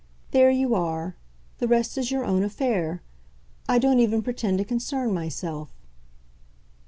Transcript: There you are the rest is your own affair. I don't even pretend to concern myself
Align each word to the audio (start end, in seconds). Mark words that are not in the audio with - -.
There 0.31 0.49
you 0.49 0.73
are 0.73 1.15
the 1.59 1.67
rest 1.67 1.95
is 1.95 2.09
your 2.09 2.25
own 2.25 2.41
affair. 2.41 3.03
I 3.69 3.77
don't 3.77 3.99
even 3.99 4.23
pretend 4.23 4.57
to 4.57 4.65
concern 4.65 5.13
myself 5.13 5.69